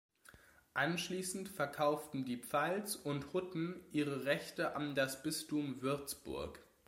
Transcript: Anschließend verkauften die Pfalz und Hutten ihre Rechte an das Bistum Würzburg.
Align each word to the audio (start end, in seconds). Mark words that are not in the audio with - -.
Anschließend 0.73 1.47
verkauften 1.47 2.25
die 2.25 2.37
Pfalz 2.41 2.95
und 2.95 3.33
Hutten 3.33 3.79
ihre 3.91 4.25
Rechte 4.25 4.75
an 4.75 4.95
das 4.95 5.21
Bistum 5.21 5.79
Würzburg. 5.83 6.59